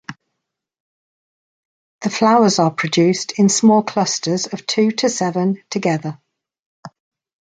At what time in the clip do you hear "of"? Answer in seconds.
4.47-4.65